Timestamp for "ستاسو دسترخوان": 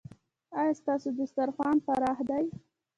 0.79-1.75